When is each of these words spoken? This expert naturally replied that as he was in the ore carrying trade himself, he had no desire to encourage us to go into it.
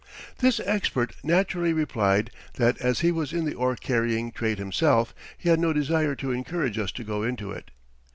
This 0.39 0.59
expert 0.61 1.13
naturally 1.23 1.73
replied 1.73 2.31
that 2.55 2.79
as 2.79 3.01
he 3.01 3.11
was 3.11 3.31
in 3.33 3.45
the 3.45 3.53
ore 3.53 3.75
carrying 3.75 4.31
trade 4.31 4.57
himself, 4.57 5.13
he 5.37 5.49
had 5.49 5.59
no 5.59 5.73
desire 5.73 6.15
to 6.15 6.31
encourage 6.31 6.79
us 6.79 6.91
to 6.93 7.03
go 7.03 7.21
into 7.21 7.51
it. 7.51 7.69